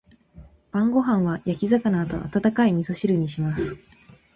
[0.71, 3.77] 晩ご飯は焼き魚と温かい味噌汁にします。